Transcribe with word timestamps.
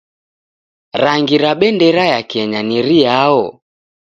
Rangi 1.03 1.37
ra 1.43 1.51
bendera 1.59 2.03
ya 2.13 2.21
Kenya 2.31 2.61
ni 2.67 2.79
riao? 2.87 3.41